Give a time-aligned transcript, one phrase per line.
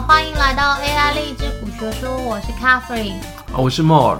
[0.00, 3.16] 好，欢迎来到 AI 励志股学说，我是 Catherine，
[3.52, 4.18] 我是 More。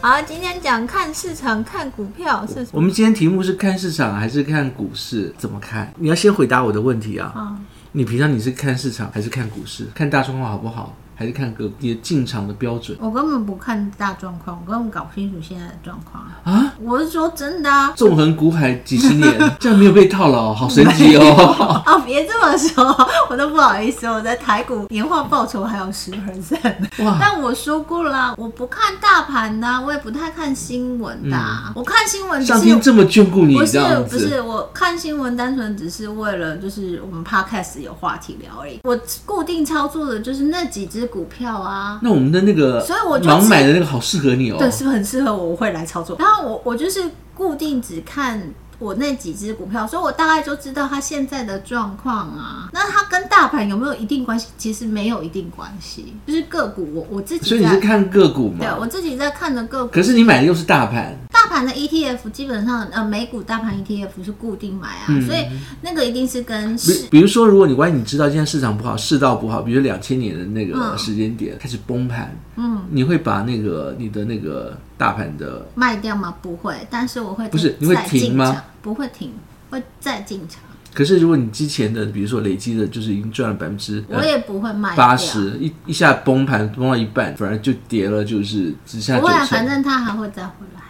[0.00, 2.68] 好，今天讲看市场看股票是什么？
[2.72, 5.32] 我们今天题目是看市场还是看股市？
[5.38, 5.94] 怎么看？
[5.98, 7.32] 你要先回答我的问题啊。
[7.36, 9.86] 嗯，你平常你是看市场还是看股市？
[9.94, 10.96] 看大众化好不好？
[11.20, 16.72] 还是看隔壁的进场的标准，我根本不看大状况，我根本搞不清楚现在的状况啊！
[16.80, 21.82] 我是说真的啊，纵横股海几十年， 这样没有被套牢，好神奇哦！
[21.84, 22.82] 哦，别这么说，
[23.28, 27.18] 我都不好意思，我在台股年化报酬还有十 percent 哇！
[27.20, 32.42] 但我说过了，我不看大盘的，我也不太看新闻的，嗯、我看新闻。
[32.42, 38.80] 上天这么眷顾你，不是不是，我看新闻单纯只是为了就是我们 podcast 有话题聊而已。
[38.84, 41.09] 我固定操作的就是那几只。
[41.10, 45.50] 股票啊，那我们的那个，所以我盲买的那个好适合你哦，对，是不是很适合我？
[45.50, 46.16] 我会来操作。
[46.18, 47.02] 然后我我就是
[47.34, 48.40] 固定只看
[48.78, 52.70] 我那几只股票，所以我大概就知道它现在的状况啊。
[52.72, 54.48] 那它跟大盘有没有一定关系？
[54.56, 57.48] 其实没有一定关系，就是个股我我自己。
[57.48, 58.58] 所以你是看个股吗？
[58.60, 59.92] 对，我自己在看的个股。
[59.92, 61.18] 可是你买的又是大盘。
[61.40, 65.46] 大盘的 ETF 基本上，呃，美股大盘 ETF 是固定买啊，嗯、所以
[65.80, 76.34] 那个一定是跟比，比如说，如果你万一你知道现在市场不好，市道不好，比如两千年的那个时间点、嗯、开始崩盘，嗯，你会把那个你的那个大盘的卖掉吗？
[76.42, 78.62] 不会，但是我会不是你会停吗？
[78.82, 79.32] 不会停，
[79.70, 80.60] 会再进场。
[80.92, 89.18] 可是如果你之前的，比如说累积的，就是已经赚了百分之，我也不会卖八十，一一下崩盘崩到一半，反而就跌了，就是只下。
[89.18, 90.80] 不会、啊，反正它还会再回来。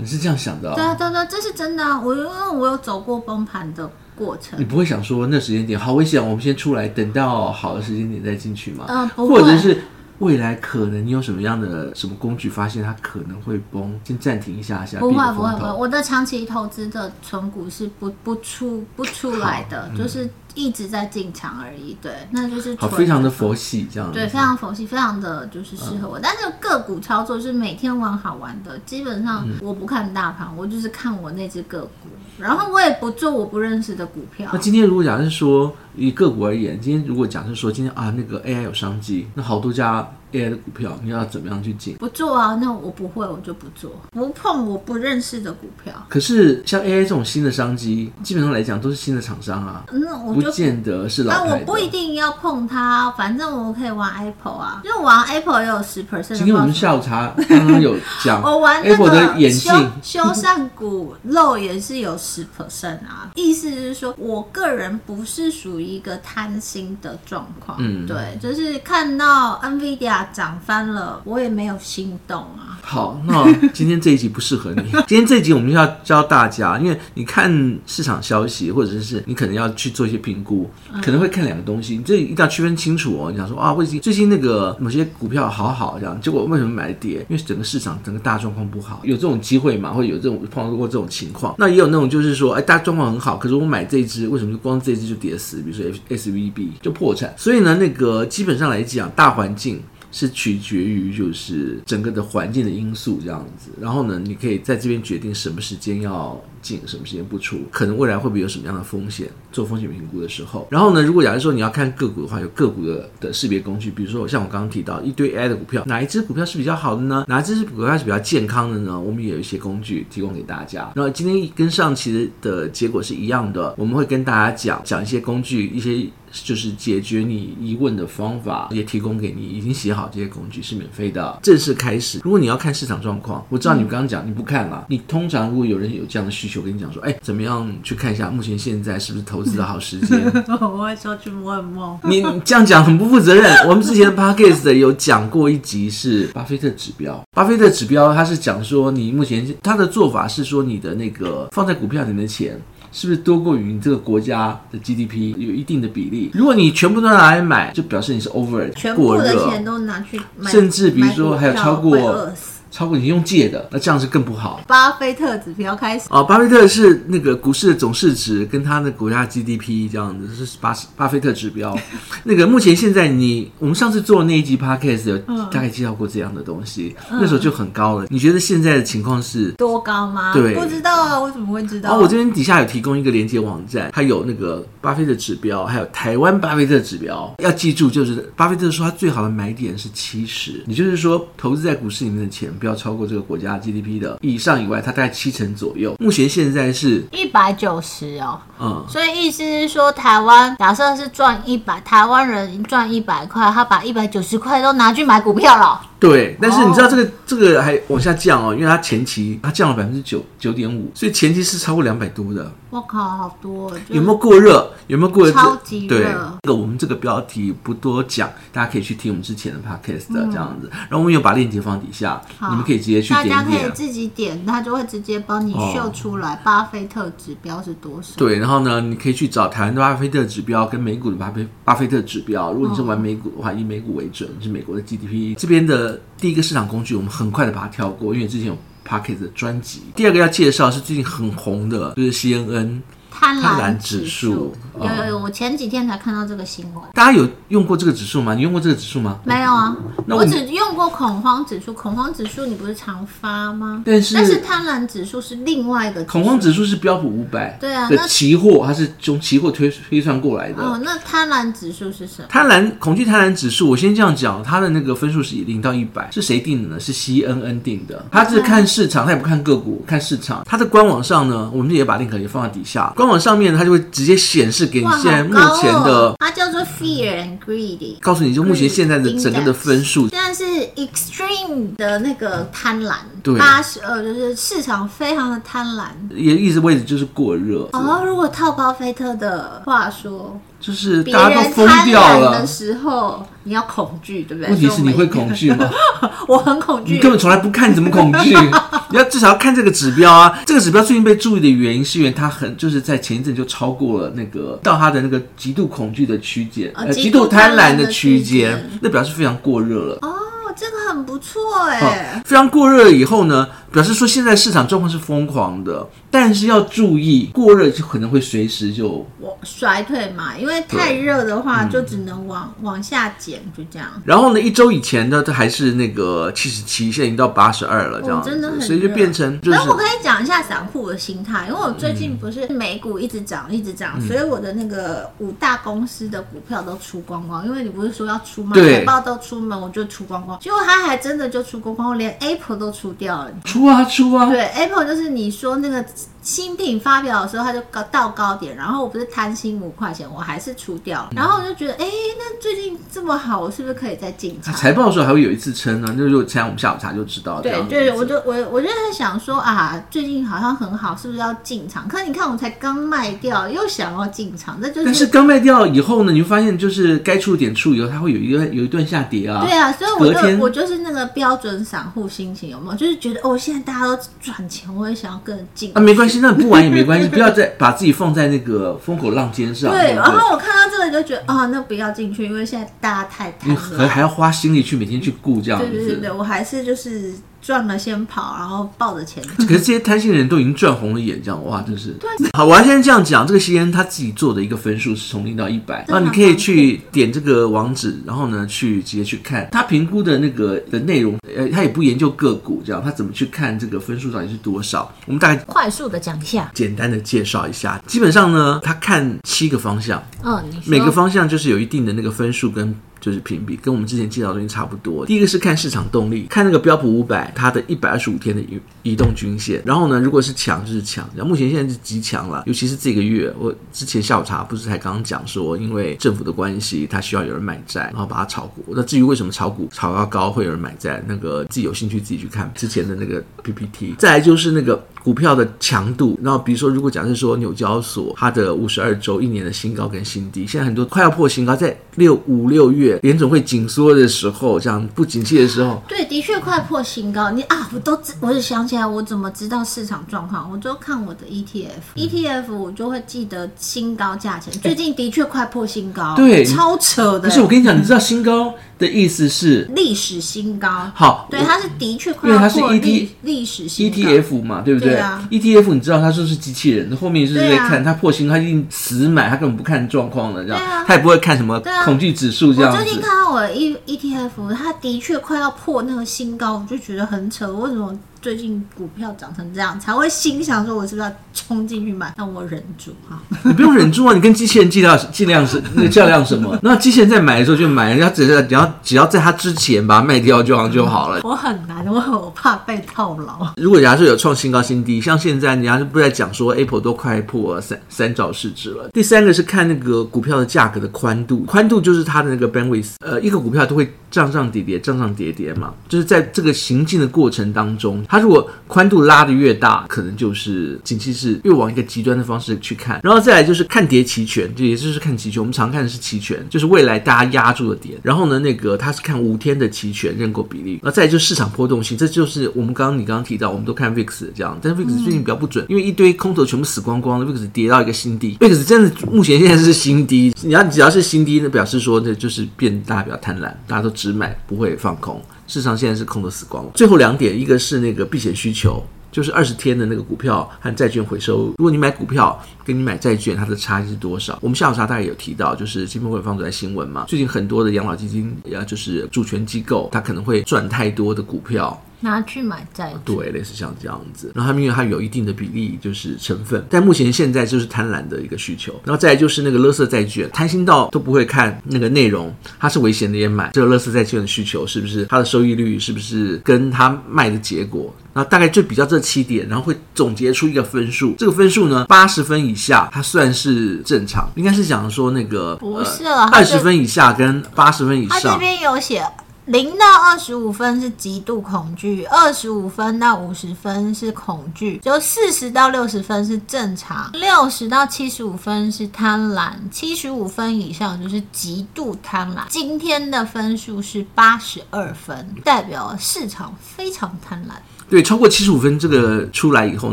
[0.00, 0.70] 你是这样想的？
[0.70, 0.74] 哦？
[0.74, 2.00] 对啊，对对，这是真的啊！
[2.00, 4.58] 我因为我有走过崩盘的过程。
[4.58, 8.84] 你不会想说那时间点好危险，我们先出来，等到好的时间点再进去吗？
[8.88, 9.40] 嗯，不会。
[9.40, 9.82] 或者是
[10.18, 14.98] 未来可能你有什么样的什么工具，发现它可能会崩，先暂停一下下。
[14.98, 20.28] 不会不会不会，我的长期投资的存股是不不出不出来的，嗯、就是。
[20.58, 26.18] 一直在进场而已，对，那就是好，非常的佛系这样，对，非常佛系，非常的就是适合我。
[26.18, 32.08] 嗯、但是个股操作是每天玩好玩的，基本上我不看大盘，我就是看我那只个股，
[32.40, 34.50] 然后我也不做我不认识的股票。
[34.52, 40.08] 那今天如果假设说以个股而言，今天如果假设说今天啊那个 AI 有商机，那好多家。
[40.32, 41.96] AI 的股票，你要怎么样去进？
[41.96, 45.92] 不做啊，那我不会，我就不做，不碰我不认识的股票。
[46.08, 51.32] 可是像 AI 这种新的商机，基本上来讲都是新的厂商啊，那我就不见得是老。
[51.32, 56.34] 那我不一定要碰它，反正我可以玩 Apple 啊，因为玩 Apple 也有十 percent。
[56.34, 59.72] 今天我们下午茶刚刚有讲， 我玩 Apple 的眼镜
[60.02, 70.17] 修缮股漏也是有十 percent 啊， 意思就是说我个人不是属于一个贪心的状况，嗯，对，就是看到 NVIDIA。
[70.24, 72.78] 涨翻了，我也没有心动啊。
[72.82, 74.82] 好，那今天这一集不适合你。
[75.06, 80.70] 今天这一集我们就要教大家，因为你看市场消息，或者是你可能要去做一些评估，
[81.02, 83.30] 可能会看两个东西，你这一定要区分清楚哦。
[83.30, 87.24] 你想说啊，最近最近那个某些股票好好这样，结果为什么买跌？
[87.28, 89.92] 因为整个市场整个大状况不好，有这种机会嘛？
[89.92, 91.54] 或者有这种碰到过这种情况？
[91.58, 95.58] 那也有那种就是说，哎，大家状况很好，可是我买这一只，为什么就光这一只就跌死？
[95.58, 97.34] 比如说 SVB 就破产。
[97.36, 99.82] 所以呢，那个基本上来讲，大环境。
[100.10, 110.68] 是取决于就是整个的环境的因素这样子，然后呢，你可以在这边决定什么时间要进，什么时间不出，可能未来会不会有什么样的风险，做风险评估的时候。
[110.70, 117.24] 然后呢，如果假如说你要看个股的话，有个股的的识别工具，比如说像我刚刚提到一堆 AI 的股票，哪一只股票是比较好的呢？
[117.26, 119.00] 哪一只股票是比较健康的呢？
[119.00, 120.92] 我们也有一些工具提供给大家。
[120.94, 126.06] 然后今天跟上期的结果是一样的，我们会跟大家讲讲一些工具，一些。
[126.44, 129.48] 就是解决你疑问的方法，也提供给你。
[129.48, 131.38] 已经写好这些工具是免费的。
[131.42, 134.84] 正式开始，如果你要看市场状况，我知道你刚刚讲你不看了。
[134.90, 140.20] 你通常如果有人有这样的需求，跟你讲说，哎，怎么样去看一下目前现在是不是投资的好时间？
[140.60, 141.98] 我会说去摸一摸。
[142.04, 143.68] 你这样讲很不负责任。
[143.68, 147.22] 我们之前的 Podcast 有讲过一集是巴菲特指标。
[147.32, 152.60] 巴菲特指标，他是讲说你目前他的做法是说你的那个放在股票里面的钱。
[152.90, 156.30] 是不是多过于你这个国家的 GDP 有一定的比例？
[156.32, 162.32] 如果你全部都拿来买，就表示你是 over 全部的钱都拿去买，甚至比如说还有超过。
[162.70, 164.60] 超过你用借的，那这样是更不好。
[164.66, 171.76] 巴菲特指标开始哦，巴菲特是那个股市的总市值跟他的国家 GDP 这样子，是巴巴菲特指标。
[172.24, 175.18] 那个目前现在你我们上次做的那一集 Podcast 有
[175.50, 178.06] 大概介绍过这样的东西，嗯、那时候就很高了。
[178.10, 180.32] 你觉得现在的情况是多高吗？
[180.34, 181.94] 对，不知道啊，我怎么会知道？
[181.94, 187.34] 哦，我这边底下有提供一个连接网站，它有那个巴菲特指标，还有台湾巴菲特指标。
[187.38, 192.52] 要记住，就是巴菲特说他最好的买点是七十，也就是说投资在股市里面的钱。
[192.58, 195.94] 不要超过这个国家 GDP 的以上以外，它大概七成左右。
[195.98, 205.80] 目前现在是一百九十哦，嗯，所以意思是说，台湾假设是赚一百，台湾人赚一百块，他把一百九十块都拿去买股票了。
[206.00, 207.12] 对，但是你知道这个、oh.
[207.26, 212.52] 这个还往下降哦，因为它前期它降了百分之九九点五，所以前期是超过两百多的。
[212.70, 213.72] 我靠，好多！
[213.88, 214.70] 有没有过热？
[214.88, 215.32] 有没有过热？
[215.32, 215.96] 超级热。
[215.96, 216.04] 对，
[216.42, 220.68] 这个我们这个标题不多讲，大家可以去听我们之前的 podcast 的这样子。
[220.70, 223.36] 嗯、然后我们有把链接放底下，你们可以直接去点点。
[223.36, 228.14] 大家可以自己点，它就会直接帮你秀出来巴菲特指标是多少。
[228.16, 232.52] 对，然后呢，你可以去找台湾的巴菲特指标跟美股的巴菲巴菲特指标。
[232.52, 235.87] 如果你是玩美股的话，以美股为准，是美国的 GDP 这边的。
[236.16, 239.82] 第一个市场工具，我们很快的把它跳过，因为之前有 Pocket 的专辑。
[239.94, 242.80] 第二个要介绍是最近很红的，就是 CNN。
[243.18, 246.84] 贪婪指数有有有，我前几天才看到这个新闻。
[246.94, 248.32] 大家有用过这个指数吗？
[248.32, 249.18] 你用过这个指数吗？
[249.24, 249.76] 没有啊，
[250.06, 251.72] 我，我只用过恐慌指数。
[251.72, 253.82] 恐慌指数你不是常发吗？
[253.84, 256.04] 但是但是贪婪指数是另外一个。
[256.04, 260.62] 恐慌指数是标普五百，对啊，那期货它是从期货推推算过来的。
[260.62, 262.28] 哦，那贪婪指数是什么？
[262.28, 266.78] 贪婪恐惧贪婪指数，我先这样讲，它的那个分数是以零到一百，是谁定的呢？
[266.78, 268.06] 是 CNN 定的。
[268.12, 270.44] 它是看市场，它也不看个股，看市场。
[270.46, 272.92] 它的官网上呢，我们也把 link 也放在底下。
[272.94, 273.78] 官网上面它就会。
[273.90, 280.44] 直接显示给你现在目前的，它叫做 Fear and Greedy，告诉你就目前现在的整个的分数，现在是
[280.76, 287.68] Extreme 的那个贪婪，对，八十二就是市场非常的贪婪，也一直位置就是过热。
[287.72, 290.38] 哦，如果套巴菲特的话说。
[290.68, 294.50] 就是大家都疯掉了的时候，你要恐惧，对不对？
[294.50, 295.70] 问题是你会恐惧吗？
[296.28, 296.92] 我很恐惧。
[296.92, 298.36] 你根本从来不看，你怎么恐惧？
[298.90, 300.38] 你要至少要看这个指标啊！
[300.44, 309.98] 这个指标最近被注意的原因，是因为它很就是在前一阵就超过了那个到它的那个极度恐惧的区间，呃，极度贪婪的区间，那表示非常过热了。
[310.02, 310.14] 哦，
[310.54, 312.22] 这个很不错哎。
[312.26, 315.86] 非常过热了以后呢，表示说现在市场状况是疯狂的。
[316.10, 323.88] 但是要注意，过热就可能会随时就我衰退嘛，因为太热的话就只能往、嗯、往下减，就这样。
[324.06, 329.58] 然后呢，一周以前呢，它还是那个七十七，现在已经到八十二了，这样、哦、真的很，所以就变成、就是。
[329.58, 337.44] 那我可以讲一下散户的心态，因为我最近不是美股一直涨一直涨、嗯，所以我的那个五大公司的股票都出光光。
[337.44, 338.56] 因为你不是说要出吗？
[338.56, 340.38] 财报都出门，我就出光光。
[340.40, 343.30] 结果它还真的就出光光，连 Apple 都出掉了。
[343.44, 344.26] 出出啊出啊！
[344.30, 345.84] 对，Apple 就是你说那个。
[346.28, 351.08] 新品发表的时候，它就高到高点，然后我不是贪心五块钱，我还是出掉了。
[351.16, 354.52] 然后我就觉得，哎、欸，那最近这么好，我是不是可以再进场？
[354.52, 357.40] 财报的时候还会有一次撑呢，就是参加我们下午茶就知道。
[357.40, 361.88] 对对，我就我我就在想说啊，最近好像很好，是不是要进场？
[361.88, 364.84] 可是你看，我才刚卖掉，又想要进场，那就是。
[364.84, 369.42] 但是刚卖掉以后呢，你会发现就是该出点出以后，它会有一个有一段下跌啊。
[369.42, 372.76] 对啊，所以我就我就是那个标准散户心情，有没有？
[372.76, 375.80] 就是觉得哦，现在大家都赚钱，我也想要跟进啊。
[375.80, 377.08] 没关系，那不玩也没关系。
[377.08, 379.70] 不要再把自己放在那个风口浪尖上。
[379.70, 385.66] 对，然后我看到这个就觉得啊、哦，那不要进去，因为现在大家太贪了，还还要花心力去每天去顾这样子。
[385.66, 387.14] 对对对对，我还是就是。
[387.40, 389.22] 赚了先跑，然后抱着钱。
[389.38, 391.90] 可是这些贪心的人都已经赚红了眼，这样哇，真是。
[391.92, 392.10] 对。
[392.36, 401.16] 好，我要先这样讲，这个 CNN 他自己做的一个分数是从零到一百，那你可以去点这个网址，然后呢去直接去看他评估的那个的内容。
[401.36, 404.92] 呃，他也不研究个股，这样他怎么去看这个分数到底是多少？
[405.06, 407.80] 我们大概快速的讲一下，简单的介绍一下。
[407.86, 412.74] 基本上呢，他看七个方向，嗯，每个方向就是有一定的那个分数跟。
[413.08, 415.06] 就是评比，跟我们之前介绍的东西差不多。
[415.06, 419.62] 第一个是看市场动力，看那个标普五百它的一百二十五天的移移动均线。
[419.64, 428.64] 然后呢，如果是强就是强，然后目前现在是极强了，尤其是这个月，我之前下午茶不是才刚刚讲说，因为政府的关系，它需要有人买债，然后把它炒股。
[428.68, 433.94] 那至于为什么炒股炒到高会有人买债，那个自己有兴趣自己去看之前的那个 PPT。
[433.98, 434.78] 再来就是那个。
[435.02, 447.30] 股票的强度，然后比如说，如果假设说纽交所它的五十二周一年的新高跟新低，现在很多快要破新高，在六五六月联总会紧缩的时候，这样不景气的时候，对，的确快破新高。
[447.30, 450.50] 你啊，我都知，我就想起来，我怎么知道市场状况？
[450.50, 457.28] 我就看我的 ETF，ETF、嗯、我就会记得新高价钱，最近的确快破新高，对，超扯的。
[457.28, 464.87] 可是我跟你讲，你知道新高的意思是历史新高，好，对，它是的确快要破历历史新高 ETF 嘛，对不对？
[464.88, 472.78] 对啊，ETF 你知道它就是机器人，后面就是在看它、啊、破新，它一定死买，它根本不看状况的，这样，它、啊、也不会看什么恐惧指数这样啊。
[472.78, 482.12] 我最近看到我的 E ETF，它的确快要破那个新高，我就觉得很扯，为什么最近股票涨成这样，才会心想说，我是不是要冲进去买？
[482.16, 483.20] 让我忍住哈。
[483.44, 486.58] 你不用忍住啊，你跟机器人计量计量是那个较量什么？
[486.62, 491.20] 那机器人在买的时候就买，人家只是只要只要在它之前把它卖掉就好就好了。
[491.22, 493.52] 我很难，我我怕被套牢。
[493.56, 498.88] 如果假设有创新高新低，像现在人家是不在讲说 Apple 都快破三三兆市值了。
[498.92, 513.00] 第三个是看那个股票的价格的宽度，宽度就是它的那个 bandwidth，呃，一个股票都会涨涨跌跌，涨涨跌跌嘛，就是在这个行进的过程当中，它如果宽度拉的越大，可能就是景气是越往一个极端的方式去看。
[513.02, 517.98] 然后再来就是看跌期权，就也就是看期权，我们常看的是期权，就是未来大家压住的点。
[518.02, 520.80] 然后呢，那个它是看五天的期权认购比例。
[520.82, 530.34] 那再来就是市场波动性，这就是我们刚刚你刚刚提到，我们都看 VIX 这样，但是 VIX 最近比较不准，因为一堆空头全部死光光了，VIX 跌到一个新低，VIX 真的目前现在是新低。
[530.42, 535.22] 你要只要是新低，那表示说这就是变大家比较贪婪，大家都只买不会放空。
[535.48, 536.70] 市场现在是空的死光了。
[536.74, 541.46] 最后两点，一个是那个避险需求，就是二十天的那个股票和债券回收。
[541.56, 544.38] 如果你买股票跟你买债券，它的差异是多少？
[544.40, 551.82] 我们下午茶大概有提到，就是金峰会放出来新闻嘛，最近很多的养老基金，呀，就是主权机构，它可能会赚太多的股票。
[552.00, 554.30] 拿去买债券，对，类似像这样子。
[554.34, 558.72] 然后他们因为它有一定的比例就是成分，但目前现在就是贪婪的一个需求。
[558.84, 563.50] 然后再来就是那个垃圾债券，贪心到都不会看那个内容，它是危险的也买。
[563.52, 567.94] 这个垃圾债券的需求是不是它的收益率是不是跟它卖的结果？
[568.14, 571.14] 然后大概就比较这七点，然后会总结出一个分数。
[571.18, 578.20] 这个分数呢，八十分以下它算是正常，应该是讲说那个不是了，二十分以下跟八十分以上。
[578.20, 579.04] 它这边有写。
[579.48, 592.42] 零到二十五分是极度恐惧，二十五分到五十分是恐惧，就四十到六十分是正常，六十到七十五分是贪婪，七十五分以上就是极度贪婪。
[592.50, 597.52] 今天的分数是八十二分，代表市场非常贪婪。
[597.88, 599.92] 对，超过七十五分这个出来以后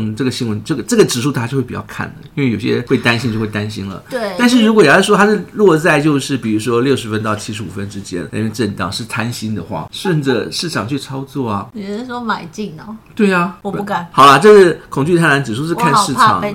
[0.00, 4.02] 呢，这个新闻，这个这个指数大家就会比较看的，因为有些会担心就会担心了。
[4.10, 4.34] 对。
[4.38, 11.66] 但是如果要是说它是落在就是比如说六十分到七十五分之间，那边震荡是贪心的话，顺着市场去操作啊。
[11.72, 12.96] 你是说买进哦？
[13.14, 14.06] 对啊，我不敢。
[14.12, 16.54] 好啦，这是恐惧贪婪指数是看市场的。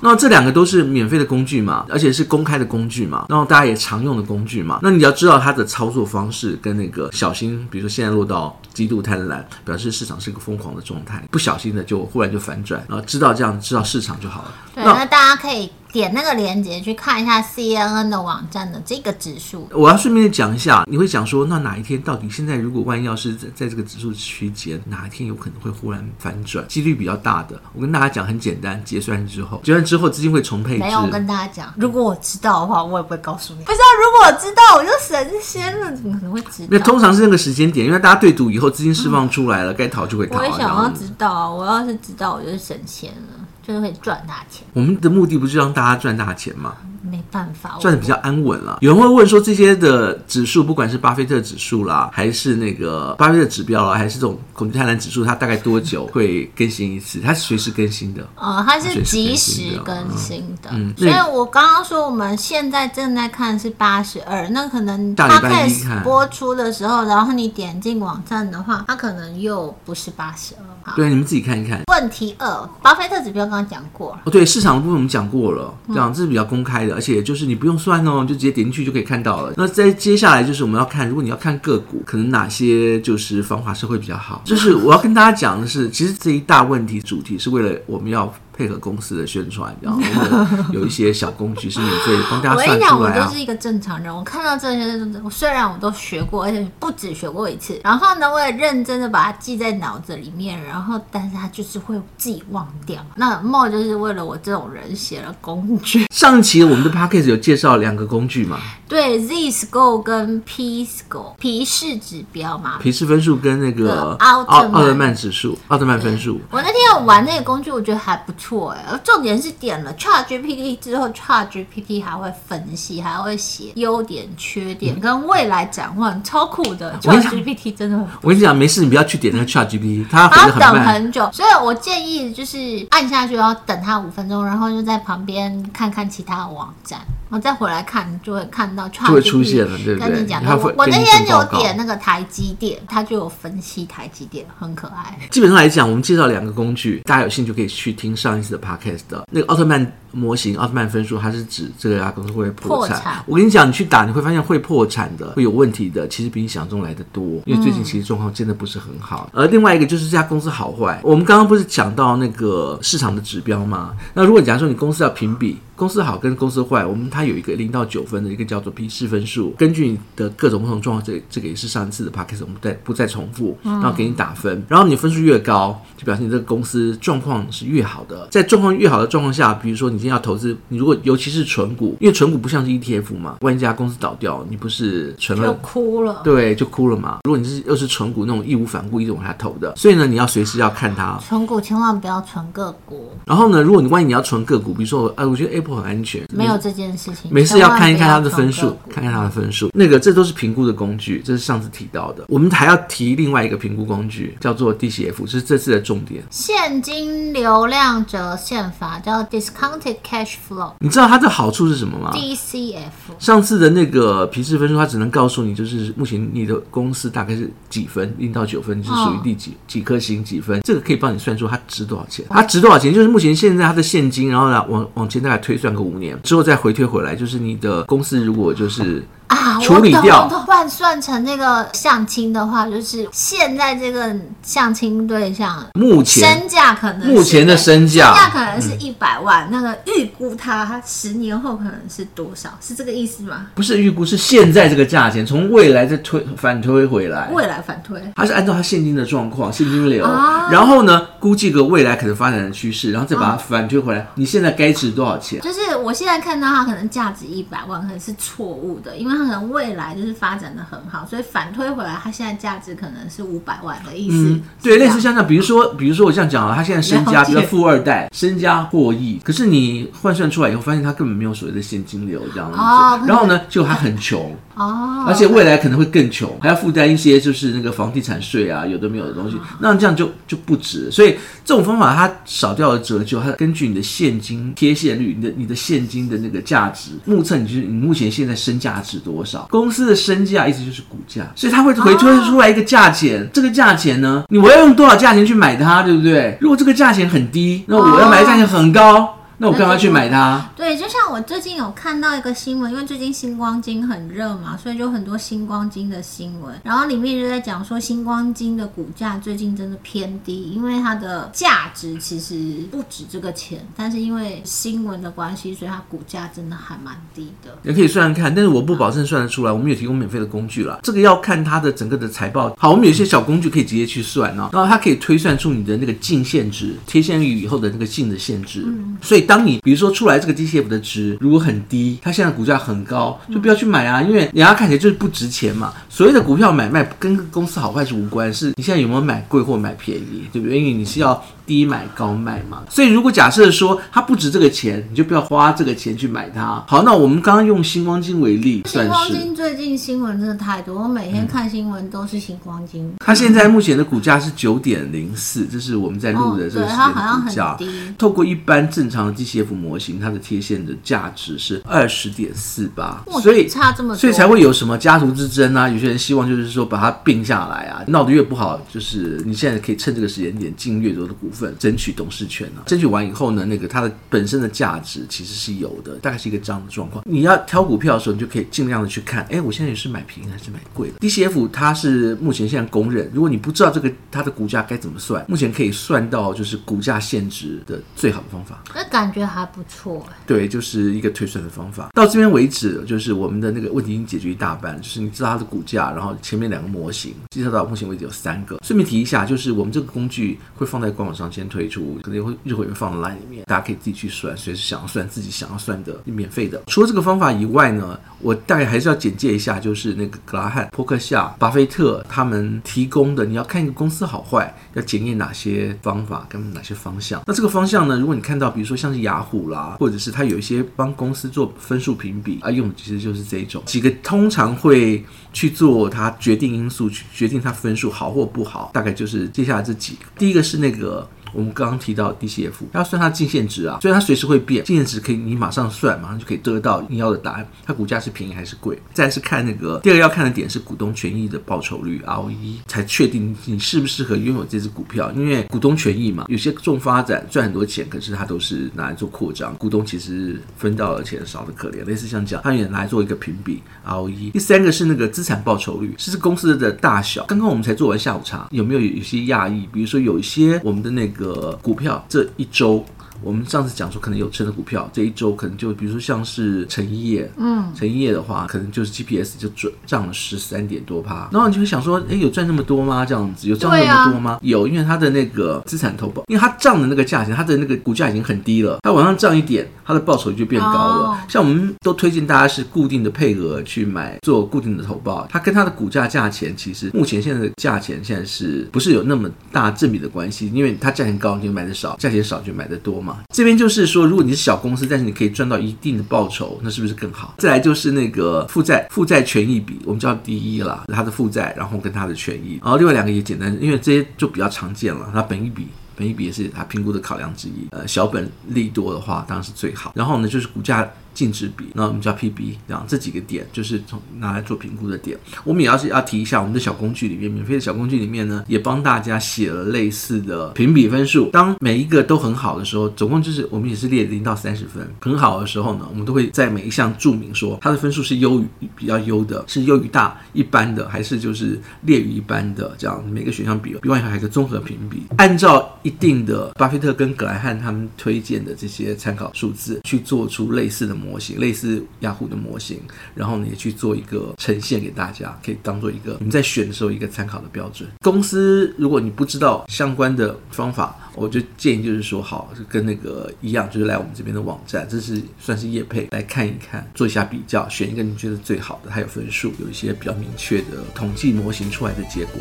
[0.00, 4.78] 那这两个都是免费的工具嘛，而且是公开的工具嘛，然后大家也常用的工具嘛。
[4.82, 14.54] 那你要知道它的操作方式跟那个小心，比如说现在落到极度贪婪，表示市场是一个疯狂的状态，不小心的就忽然就反转，然后知道这样知道市场就好了。
[14.72, 15.68] 对，那，那大家可以。
[15.94, 19.68] 点那个链接去看一下 CNN 的网站的这个指数。
[19.70, 27.54] 我要顺便讲一下，你会讲说，那哪一天到底现在如果万一要是在在这个指数区间，哪一天有可能会忽然反转，几率比较大的？
[27.72, 30.80] 我跟大家讲很简单，结算之后，结算之后资金会重配置。
[30.80, 33.62] 没有，我跟大家讲，如果我知道的话，我也不会告诉你。
[33.62, 36.68] 不是啊，如果我知道，我就神仙了，怎么可能会知道？
[36.72, 40.40] 那通常是那个时间点，因为大家对赌以后资金释放出来了，该、嗯、逃就会逃。
[40.40, 43.43] 我也想要知道啊，我要是知道，我就是神仙了。
[43.66, 44.66] 真的会赚大钱。
[44.74, 46.76] 我们的目的不是让大家赚大钱吗？
[47.14, 48.78] 没办法，算的比较安稳了。
[48.80, 57.20] 有人会问说，这些的指数，不管是巴菲特指数啦，还是那个巴菲特指标啦，还是这种恐惧贪婪指数，它大概多久会更新一次？
[57.20, 58.26] 它是随时更新的。
[58.34, 60.70] 哦，它是及时更新的。
[60.72, 70.94] 嗯，所以我刚刚说我们现在正在看是八十二，那可能它开始播出的时候，然后你点进网站的话，它可能又不是八十二。
[70.96, 71.80] 对，你们自己看一看。
[71.86, 74.20] 问题二，巴菲特指标刚刚讲过了。
[74.24, 79.52] 哦，对，市场的部分我们讲过了，这样这是比较公开的，而且就是你不用算哦，就直接点进去就可以看到了。
[79.56, 84.42] 那在接下来就是我们要看，如果你要看个股，可能哪些就是防滑是会比较好。
[84.44, 88.32] 就是我要跟大家讲的是，其实这一大问题主题是为了我们要。
[88.56, 90.00] 配合公司的宣传，然后
[90.72, 92.94] 有一些小工具是免费帮大家算出来啊。
[92.96, 103.04] 我跟你讲，我就是一个正常人，我看到这些，我虽然我都学过，而且不止学过一次，然后呢，我也认真的把它记在脑子里面，然后，但是它就是会自己忘掉。
[103.16, 106.06] 那 Mo 就是为了我这种人写了工具。
[106.14, 108.58] 上期我们的 p a c k a g e 有介绍两个工具嘛？
[108.86, 116.40] 对，Z-Score 跟 P-Score，皮氏指标嘛，皮氏分数跟那个奥奥特曼指数，奥特曼分数。
[116.50, 118.43] 我那天有玩那个工具，我觉得还不错。
[118.44, 126.94] 错哎，重点是点了 ChatGPT 之后，ChatGPT 还会分析，还会写优点、缺点跟未来展望，超酷的。
[127.00, 131.30] ChatGPT 真的很，我跟你讲，没事，你不要去点那个 ChatGPT，它要等很久。
[131.32, 137.00] 所以我建议就是按下去，然后等它五分钟，然后就在旁边看看其他的网站。
[137.30, 140.08] 我再回来看，就会看到，就会出现了，对不对？
[140.08, 145.18] 跟你讲，我我那天有点那个台积电，它就有分析台积电，很可爱。
[145.30, 149.92] 基本上来讲，我们介绍两个工具，大家有兴趣可以去听上一次的 podcast 的那个奥特曼。
[150.16, 152.96] 模型奥特曼分数，它是指这个家公司会破产。
[152.96, 153.24] 破产。
[153.26, 157.24] 我跟你讲，你去打，你会发现会破产的、会有问题的，其实比你想象中来的多。
[157.46, 159.28] 因为最近其实状况真的不是很好。
[159.32, 161.00] 而另外一个就是这家公司好坏。
[161.02, 163.90] 我们刚刚不是讲到那个市场的指标吗？
[164.14, 165.58] 那如果假如说你公司要评比。
[165.76, 178.28] 公司好跟公司坏，我们它有一个零到九分的一个叫做皮氏分数，根据你的各种不同状况，这这个也是上一次的 p a c k a g e 我们再不再重复，然后给你打分，然后你分数越高，就表示你这个公司状况是越好的。
[178.30, 187.18] 在状况越好的状况下，比如说你今天要投资，你如果尤其是纯股，因为纯股不像是 ETF 嘛，万一这家公司倒掉，你不是存了就哭了，对，就哭了嘛。
[187.24, 191.18] 如果你是又是纯股那种义无反顾一直往下投的，所以呢，你要随时要看它。
[191.26, 193.10] 纯股千万不要存个股。
[193.26, 196.22] 然后呢，如果你万一你要存个股，比如说，哎，我觉得 Apple 很安全。
[196.32, 199.70] 没有这件事情，没事要看一看他的分数，看看他的分数。
[199.72, 202.24] 那个，这都是评估的工具，这是上次提到的。
[202.28, 206.22] 我们还要提另外一个评估工具，叫做 DCF，这是这次的重点。
[206.30, 210.72] 现金流量折现法叫 Discounted Cash Flow。
[210.80, 213.18] 你知道它的好处是什么吗？DCF。
[213.18, 220.60] 上次的那个皮氏分数，它只能告诉你，就是目前你的公司大概是几分，零到九分，就是属于第几、哦、几颗星几分。
[220.62, 222.24] 这个可以帮你算出它值多少钱。
[222.28, 226.20] 它值多少钱，就是目前现在它的现金，然后呢，往往前大概推算个五年。
[226.22, 229.04] 之后再回推回来，就是你的公司如果就是。
[229.26, 242.50] 啊，处理掉换算成那个相亲的话，就是现在这个相亲对象目前身价可能目前的身价，身价可能是一百万，嗯、那个预估他十年后可能是多少？
[242.60, 243.46] 是这个意思吗？
[243.54, 255.40] 不是预估，是现在这个价钱，从未来再推反推回来，未来反推，它是按照他现金的状况、现金流，啊、然后呢，估计个未来可能发展的趋势，然后再把它反推回来，啊、你现在该值多少钱？
[255.40, 259.14] 就是我现在看到它可能价值一百万，可能是错误的，因为。
[259.14, 264.16] 它可能未来就是发展的很好，所以反推回来，它现在价值可能是五百万的意思。
[264.16, 272.58] 嗯、对，类似像这样，比如说，比如说我这样讲啊，他现在身家，比如富二代，身家过亿，可是你换算出来以后，发现他根本没有所谓的现金流这样子。
[272.58, 274.36] 哦、然后呢，结果他很穷。
[274.56, 280.90] 哦，而且未来可能会更穷，还要负担一些就是那个房地产税啊，有的没有的东西，那这样就就不值。
[280.90, 281.13] 所以
[281.44, 293.28] 这种方法它少掉了折旧，它根据你的现金贴现率，你的你的现金的那个价值，目测你就是你目前现在身价值多少，公司的身价意思就是股价，所以它会回推出来一个价钱。
[293.32, 296.36] 这个价钱呢，你我要用多少价钱去买它，对不对？
[296.40, 299.18] 如果这个价钱很低，那我要买的价钱很高。
[299.36, 300.48] 那我干嘛去买它？
[300.54, 306.58] 对，就像我最近有看到一个新闻，因为最近星光金很热嘛，所以就很多星光金的新闻。
[306.64, 317.54] 然后里面就在讲说，星光金的股价最近真的偏低，因为它的价值其实不止这个钱，但是因为新闻的关系，所以它股价真的还蛮低的。
[317.64, 319.52] 也可以算算看，但是我不保证算得出来。
[319.52, 322.56] 我们有提供免费的工具了，这个要看它的整个的财报。
[322.58, 328.62] 好，我们有些小工具可以直接去算哦，然后它可以推算出你的那个净现值，贴现率以后的那个净的现值。
[328.64, 329.24] 嗯，所以。
[329.24, 335.72] 当你比如说出来这个 DCF 的值如果很低，它现在股价很高，就不要去买啊，因为人家看起来就是不值钱嘛。
[335.88, 340.58] 所谓的股票买卖跟公司好坏是无关，是你现在有没有买贵或买便宜，对不对？
[340.58, 341.22] 因为你是要。
[341.46, 346.64] 低买高卖嘛，所以如果假设说它不值这个钱，你就不要花这个钱去买它。
[346.66, 352.94] 好，那我们刚刚用星光金为例，星光金最近新闻真的太多，我每天看新闻都是星光金。
[352.98, 357.58] 它、嗯、现在目前的股价是九点零四，这是我们在录的这个时间的股价。
[357.98, 365.68] 透过一般正常的 DCF 模型，它的贴现的价值是二十点四八，所以差这么多，所以才会有什么家族之争啊？
[365.68, 371.28] 有些人希望就是说把它并下来啊，闹得越不好，就是你现在可以趁这个时间点进越多的股。
[371.34, 372.66] 份争取董事权呢、啊？
[372.66, 377.04] 争取完以后呢，那个它的本身的价值其实是有的，大概是一个这样的状况。
[377.06, 388.62] 你要挑股票的时候，你就可以尽量的去看，哎，我现在也是买平还是买贵的？DCF 它是目前现在公认，如果你不知道这个它的股价该怎么算，目前可以算到就是股价现值的最好的方法。
[388.74, 390.06] 那感觉还不错。
[390.26, 391.90] 对，就是一个推算的方法。
[391.92, 398.58] 到这边为止，就是我们的那个问题已经解决一大半，就是你知道它的股价，然后前面两个模型介绍到目前为止有三个。
[398.62, 401.23] 顺便提一下，就是我们这个工具会放在官网上。
[401.30, 406.62] 先推出，可能会日会放在 line 里面，大家可以自己去算，随时想要算自己想要算的，免费的。
[406.66, 417.22] 除了这个方法以外呢，我大概还是要简介一下，就是那个格拉汉、波克夏、巴菲特他们提供的，你要看一个公司好坏，要检验哪些方法跟哪些方向。
[417.26, 430.00] 那这个方向呢，如果你看到，比如说像是雅虎啦，或者是他有一些帮公司做分数评比啊，用的其实就是这一种几个，通常会去做它决定因素，去决定它分数好或不好，大概就是接下来这几个。
[430.18, 431.08] 第一个是那个。
[431.34, 437.46] 我们刚刚提到 DCF，要算它净现值啊，所以它随时会变，净现值可以你马上算，马上就可以得到你要的答案。
[437.64, 438.80] 它股价是便宜还是贵？
[438.92, 445.10] 再是看那个第二个要看的点是股东权益的报酬率 ROE，才确定你适不适合拥有这只股票。
[445.12, 451.84] 因为股东权益嘛，有些重发展赚很多钱，可是它都是拿来做扩张，股东其实分到的钱少得可怜。
[451.84, 454.30] 类似像这样，它也拿来做一个评比 ROE。
[454.32, 457.24] 第三个是那个资产报酬率，是公司的大小。
[457.26, 459.66] 刚刚我们才做完下午茶，有没有有些讶异？
[459.72, 461.23] 比如说有一些我们的那个
[461.62, 462.84] 股票这一周。
[463.22, 473.04] 我们上次讲说，可能有撑的股票，这一周可能就比如说像是成衣业，嗯，成衣业的话，可能就是 GPS 就涨涨了十三点多趴，然后你就会想说，哎，有赚那么多吗？
[473.04, 474.32] 这样子有赚那么多吗？
[474.32, 481.04] 啊、有，因为它的那个资产投保，因为它涨的那个价钱，它的那个股价已经很低了，它往上涨一点，它的报酬就变高了。
[481.06, 490.50] 哦、像我们都推荐大家是固定的配额去买，做固定的投保，它跟它的股价价钱其实目前现在的价钱现在是不是有那么大正比的关系？
[490.52, 493.13] 因为它价钱高你就买的少，价钱少就买的多嘛。
[493.34, 497.34] 这边就是说，如果你是小公司，但是你可以赚到一定的报酬，那是不是更好？
[497.38, 505.66] 再来就是那个负债负债权益比，我们叫第一啦，它的负债，然后跟它的权益，然后另外两个也简单，因为这些就比较常见了，它本一比。
[505.96, 507.68] 本一比也是它评估的考量之一。
[507.70, 509.92] 呃，小本利多的话，当然是最好。
[509.94, 515.16] 然后呢，就是股价净值比，那我们叫 PB，这样这几个点就是从拿来做评估的点。
[515.44, 521.30] 我们也要是要提一下，我们的小工具里面，免费的小工具里面呢，也帮大家写了类似的评比分数。
[521.30, 524.86] 当每一个都很好的时候，总共就是我们也是列零到三十分。
[525.00, 528.46] 很好的时候呢，我们都会在每一项注明说它的分数是优于
[528.76, 533.04] 比较优的，是优于大一般的，还是就是劣于一般的这样。
[533.08, 535.70] 每个选项比比完以后还有一个综合评比，按照。
[535.84, 542.80] 一定的，巴菲特跟葛莱汉他们推荐的这些参考数字，去做出类似的模型，类似雅虎的模型，
[543.14, 547.88] 然后呢也去做一个呈现给大家，可以当做一个你们在选的时候一个参考的标准。
[548.00, 562.34] 公司如果你不知道相关的方法，我就建议就是说，好，跟那个一样，就是来我们这边的网站，这是算是业配，来看一看，做一下比较，选一个你觉得最好的，还有分数，有一些比较明确的统计模型出来的结果。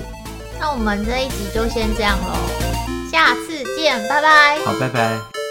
[0.60, 2.34] 那我们这一集就先这样喽。
[3.12, 4.60] 下次见，拜拜。
[4.66, 5.43] 好，拜拜。